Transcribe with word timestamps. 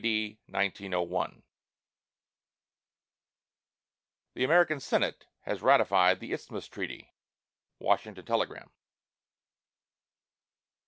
D. 0.03 0.39
1901 0.47 1.43
[The 4.33 4.43
American 4.43 4.79
Senate 4.79 5.27
has 5.41 5.61
ratified 5.61 6.19
the 6.19 6.33
isthmus 6.33 6.67
treaty. 6.67 7.13
WASHINGTON 7.77 8.25
TELEGRAM. 8.25 8.71